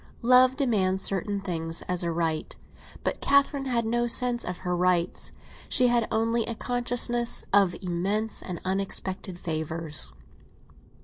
Love 0.23 0.57
demands 0.57 1.03
certain 1.03 1.39
things 1.39 1.83
as 1.83 2.01
a 2.01 2.11
right; 2.11 2.55
but 3.03 3.21
Catherine 3.21 3.65
had 3.65 3.85
no 3.85 4.07
sense 4.07 4.43
of 4.43 4.57
her 4.65 4.75
rights; 4.75 5.31
she 5.69 5.89
had 5.89 6.07
only 6.11 6.43
a 6.45 6.55
consciousness 6.55 7.43
of 7.53 7.75
immense 7.83 8.41
and 8.41 8.59
unexpected 8.65 9.37
favours. 9.37 10.11